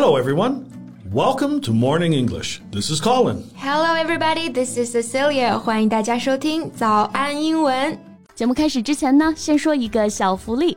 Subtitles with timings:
[0.00, 0.66] Hello, everyone.
[1.12, 2.60] Welcome to Morning English.
[2.70, 3.44] This is Colin.
[3.56, 4.50] Hello, everybody.
[4.52, 5.58] This is Cecilia.
[5.58, 7.98] 欢迎大家收听早安英文。
[8.34, 10.76] 节目开始之前呢，先说一个小福利。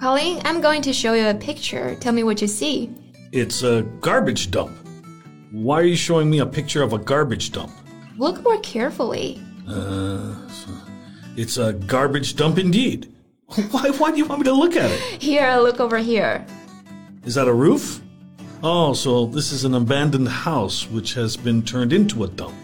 [0.00, 1.96] ！Colleen, I'm going to show you a picture.
[1.96, 2.90] Tell me what you see.
[3.32, 4.72] It's a garbage dump.
[5.52, 7.72] Why are you showing me a picture of a garbage dump?
[8.18, 9.42] Look more carefully.
[9.66, 10.34] Uh,
[11.36, 13.12] it's a garbage dump indeed.
[13.70, 15.22] Why, why do you want me to look at it?
[15.22, 16.44] Here, look over here.
[17.24, 18.02] Is that a roof?
[18.60, 22.56] Oh, so this is an abandoned house which has been turned into a dump.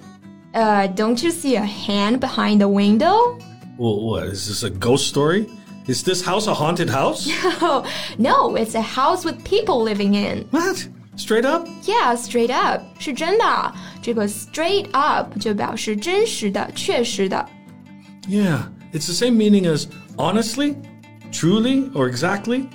[0.54, 3.38] Uh, don't you see a hand behind the window?
[3.78, 5.48] Well, what, is this a ghost story?
[5.87, 7.27] Is this house a haunted house?
[7.61, 7.83] No,
[8.17, 10.45] no, it's a house with people living in.
[10.51, 10.87] What?
[11.15, 11.67] Straight up?
[11.83, 13.73] Yeah, straight up 是真的。
[14.01, 17.45] 这个 straight up 就表示真实的、确实的。
[18.27, 19.87] Yeah, it's the same meaning as
[20.17, 20.75] honestly,
[21.31, 22.67] truly, or exactly.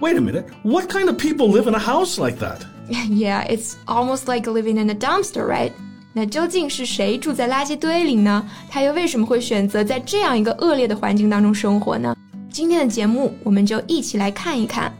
[0.00, 2.66] Wait a minute, what kind of people live in a house like that?
[2.88, 5.72] Yeah, it's almost like living in a dumpster, right?
[6.12, 8.44] 那究竟是谁住在垃圾堆里呢？
[8.68, 12.14] 他又为什么会选择在这样一个恶劣的环境当中生活呢？
[12.56, 14.92] 今天的节目，我们就一起来看一看。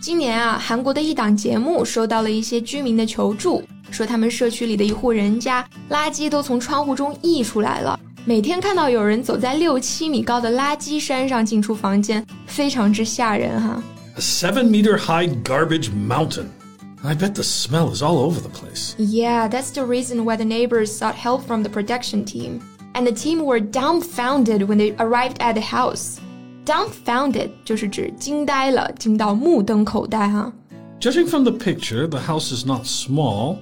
[0.00, 13.82] 今年啊，韩国的一档节目收到了一些居民的求助，说他们社区里的一户人家垃圾都从窗户中溢出来了，每天看到有人走在六七米高的垃圾山上进出房间，非常之吓人哈。
[14.16, 16.46] A seven meter high garbage mountain.
[17.02, 18.94] I bet the smell is all over the place.
[18.96, 22.60] Yeah, that's the reason why the neighbors sought help from the production team.
[22.94, 26.18] And the team were dumbfounded when they arrived at the house.
[26.68, 30.52] Dumbfounded 就是指惊呆了，惊到目瞪口呆哈。
[31.00, 33.58] Judging from the picture, the house is not small,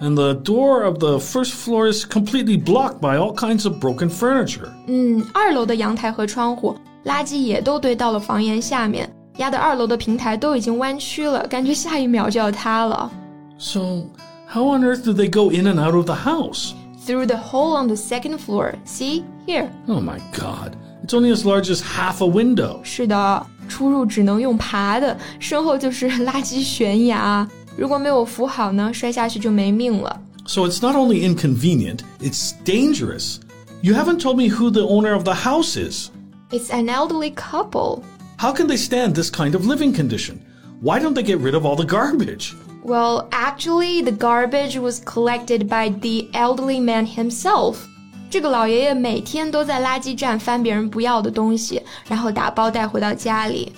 [0.00, 4.08] and the door of the first floor is completely blocked by all kinds of broken
[4.08, 4.68] furniture.
[4.86, 13.10] 嗯，二楼的阳台和窗户，垃圾也都堆到了房檐下面，压得二楼的平台都已经弯曲了，感觉下一秒就要塌了。
[13.58, 14.04] So,
[14.48, 16.74] how on earth do they go in and out of the house?
[17.04, 18.74] Through the hole on the second floor.
[18.84, 19.68] See here.
[19.88, 20.72] Oh my god.
[21.08, 22.80] It's only as large as half a window.
[22.82, 27.46] 是的，出入只能用爬的，身后就是垃圾悬崖。
[27.76, 30.20] 如果没有扶好呢，摔下去就没命了。
[30.46, 33.38] So it's not only inconvenient, it's dangerous.
[33.82, 36.10] You haven't told me who the owner of the house is.
[36.50, 38.02] It's an elderly couple.
[38.38, 40.40] How can they stand this kind of living condition?
[40.80, 42.54] Why don't they get rid of all the garbage?
[42.82, 47.86] Well, actually, the garbage was collected by the elderly man himself.
[48.30, 53.72] 这个老爷爷每天都在垃圾站翻别人不要的东西，然后打包带回到家里。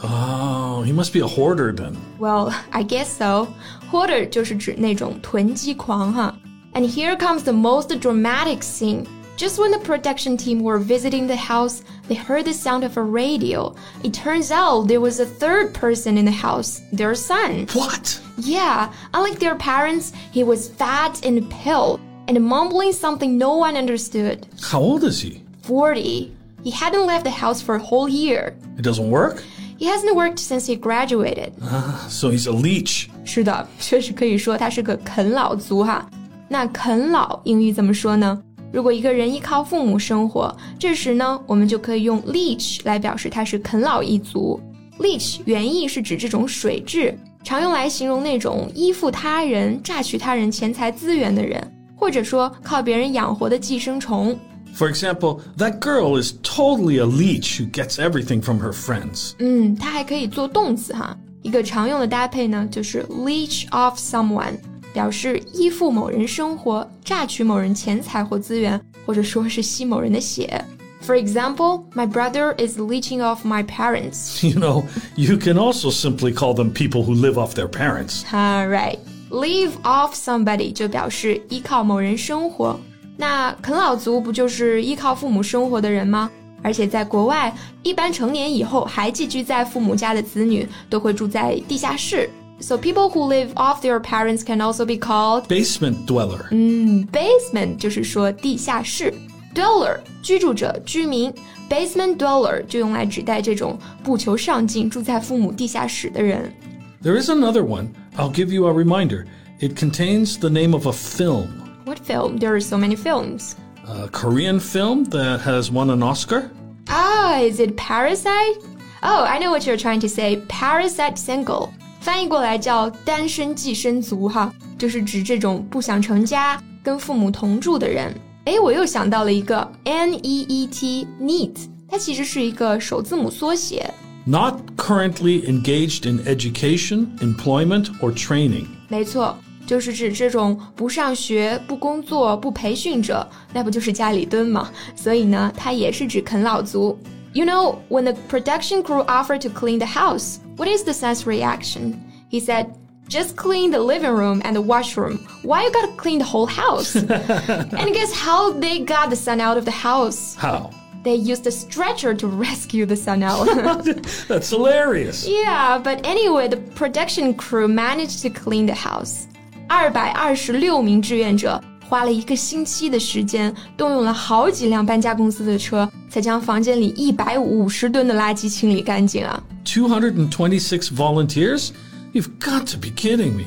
[0.00, 1.94] Oh, he must be a hoarder then.
[2.18, 3.48] Well, I guess so.
[3.90, 6.34] Hoarder 就是指那种囤积狂哈。
[6.72, 9.06] And here comes the most dramatic scene.
[9.36, 13.02] Just when the production team were visiting the house, they heard the sound of a
[13.02, 13.74] radio.
[14.02, 17.66] It turns out there was a third person in the house, their son.
[17.72, 18.20] What?
[18.36, 24.46] Yeah, unlike their parents, he was fat and pale and mumbling something no one understood.
[24.60, 25.42] How old is he?
[25.62, 26.32] 40.
[26.64, 28.54] He hadn't left the house for a whole year.
[28.76, 29.42] It doesn't work?
[29.78, 31.52] He hasn't worked since he graduated.
[31.62, 33.08] Ah, so he's a leech.
[33.24, 36.08] 是的，确实可以说他是个啃老族哈。
[36.48, 38.42] 那啃老英语怎么说呢？
[38.72, 44.60] 如果一个人依靠父母生活，这时呢，我们就可以用 leech 来表示他是啃老一族。
[44.98, 47.14] leech 原意是指这种水蛭，
[47.44, 51.72] 常用来形容那种依附他人、榨取他人钱财资源的人。
[52.02, 54.38] 或者说靠别人养活的寄生虫。
[54.74, 59.32] For example, that girl is totally a leech who gets everything from her friends.
[59.38, 61.16] 嗯，它还可以做动词哈。
[61.42, 64.58] 一个常用的搭配呢，就是 leech off someone，
[64.92, 70.64] 表示依附某人生活，榨取某人钱财或资源，或者说是吸某人的血。
[71.00, 74.46] For example, my brother is leeching off my parents.
[74.46, 74.84] You know,
[75.16, 78.24] you can also simply call them people who live off their parents.
[78.30, 78.98] All right.
[79.32, 82.78] Live off somebody 就表示依靠某人生活。
[83.16, 86.30] 那啃老族不就是依靠父母生活的人吗？
[86.62, 92.28] 而且在国外，一般成年以后还寄居在父母家的子女都会住在地下室。
[92.60, 96.46] So people who live off their parents can also be called basement dweller.
[96.50, 99.14] 嗯，basement 就是说地下室，
[99.54, 101.32] dweller 居住者、居民，
[101.70, 106.52] basement dweller 就用来指代这种不求上进、住在父母地下室的人。
[107.00, 107.86] There is another one.
[108.16, 109.26] I'll give you a reminder.
[109.60, 111.48] It contains the name of a film,
[111.84, 112.38] What film?
[112.38, 113.54] There are so many films.
[113.86, 116.50] a Korean film that has won an Oscar.
[116.88, 118.58] Ah, is it Parasite?
[119.02, 120.42] Oh, I know what you're trying to say.
[120.48, 128.14] Parasite single，翻译过来叫单身寄生族哈，就是指这种不想成家、跟父母同住的人。
[128.44, 131.56] 哎，我又想到了一个 N E E T neat，
[131.88, 133.92] 它其实是一个首字母缩写。
[134.26, 138.66] Not currently engaged in education, employment, or training.
[138.88, 144.70] 没错，就是指这种不上学、不工作、不培训者，那不就是家里蹲吗？
[144.94, 146.98] 所以呢，它也是指啃老族。
[147.32, 151.94] You know, when the production crew offered to clean the house, what is the son's reaction?
[152.30, 152.68] He said,
[153.08, 155.20] just clean the living room and the washroom.
[155.42, 156.94] Why you gotta clean the whole house?
[156.96, 160.34] and guess how they got the son out of the house?
[160.36, 160.70] How?
[161.04, 163.46] They used a stretcher to rescue the son out.
[164.26, 165.26] That's hilarious.
[165.26, 169.26] Yeah, but anyway, the production crew managed to clean the house.
[169.68, 179.42] 二百二十六名志愿者花了一个星期的时间，动用了好几辆搬家公司的车，才将房间里一百五十吨的垃圾清理干净啊！
[179.64, 181.70] 226 volunteers?
[182.12, 183.44] You've got to be kidding me.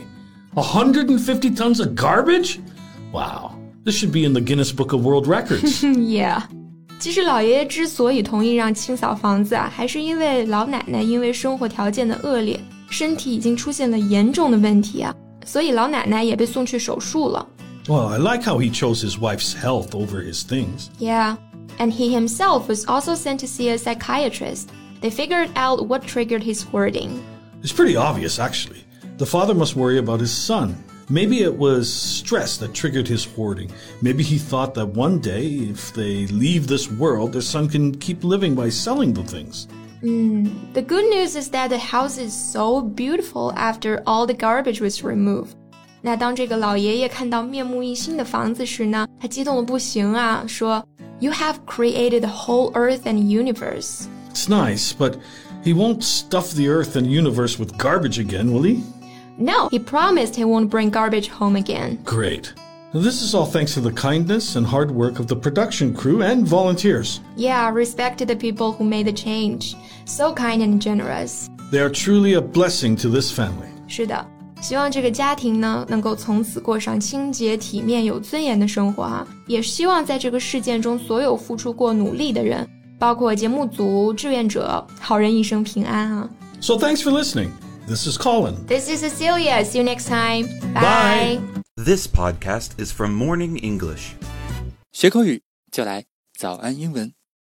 [0.53, 2.59] 150 tons of garbage?
[3.11, 3.51] Wow.
[3.83, 5.83] This should be in the Guinness Book of World Records.
[5.83, 6.43] Yeah，
[6.99, 12.59] 其实老爷爷之所以同意让清扫房子啊，还是因为老奶奶因为生活条件的恶劣，
[12.89, 15.13] 身体已经出现了严重的问题啊，
[15.45, 17.47] 所以老奶奶也被送去手术了。
[17.87, 20.89] well, I like how he chose his wife's health over his things.
[20.99, 21.37] Yeah,
[21.79, 24.69] and he himself was also sent to see a psychiatrist.
[25.01, 27.19] They figured out what triggered his hoarding.
[27.63, 28.85] It's pretty obvious, actually.
[29.17, 30.75] The father must worry about his son.
[31.09, 33.69] Maybe it was stress that triggered his hoarding.
[34.01, 38.23] Maybe he thought that one day, if they leave this world, their son can keep
[38.23, 39.67] living by selling the things.
[40.01, 45.03] The good news is that the house is so beautiful after all the garbage was
[45.03, 45.55] removed.
[46.01, 50.83] 那当这个老爷爷看到面目一新的房子时呢，他激动的不行啊，说：“
[51.19, 55.17] You have created the whole earth and universe.” It's nice, but
[55.63, 58.81] he won't stuff the earth and universe with garbage again, will he?
[59.37, 61.97] No, he promised he won't bring garbage home again.
[62.03, 62.53] Great.
[62.93, 66.45] This is all thanks to the kindness and hard work of the production crew and
[66.45, 67.21] volunteers.
[67.37, 69.75] Yeah, respect to the people who made the change.
[70.05, 71.47] So kind and generous.
[71.71, 73.69] They are truly a blessing to this family.
[73.87, 74.27] 是的，
[74.59, 82.67] 希望这个家庭呢，能够从此过上清洁、体面、有尊严的生活哈、也希望在这个事件中，所有付出过努力的人，
[82.99, 86.29] 包括节目组、志愿者，好人一生平安啊。
[86.59, 87.51] So thanks for listening.
[87.87, 88.65] This is Colin.
[88.67, 89.63] This is Cecilia.
[89.65, 90.47] See you next time.
[90.73, 91.39] Bye.
[91.77, 94.15] This podcast is from Morning English.
[94.91, 96.05] 学口语就来
[96.37, 97.13] 早安英文。